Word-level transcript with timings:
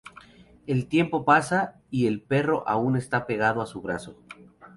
El 0.65 0.87
tiempo 0.87 1.25
pasa, 1.25 1.79
y 1.91 2.07
el 2.07 2.23
perro 2.23 2.67
aún 2.67 2.97
está 2.97 3.27
pegado 3.27 3.61
a 3.61 3.67
su 3.67 3.83
brazo. 3.83 4.17